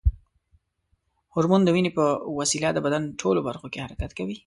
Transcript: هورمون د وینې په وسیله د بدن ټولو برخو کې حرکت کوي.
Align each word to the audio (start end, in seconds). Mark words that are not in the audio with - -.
هورمون 1.33 1.61
د 1.63 1.69
وینې 1.75 1.91
په 1.97 2.05
وسیله 2.39 2.69
د 2.73 2.79
بدن 2.85 3.03
ټولو 3.21 3.39
برخو 3.47 3.67
کې 3.73 3.83
حرکت 3.85 4.11
کوي. 4.17 4.35